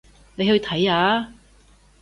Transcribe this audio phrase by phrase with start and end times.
[0.35, 1.31] 你去睇下吖